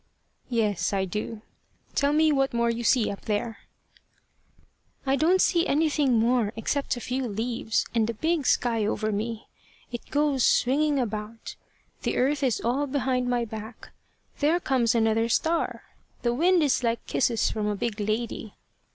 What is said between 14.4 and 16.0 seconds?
comes another star!